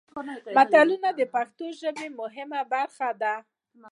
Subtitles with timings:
[0.57, 3.35] متلونه د پښتو ژبې یوه مهمه برخه ده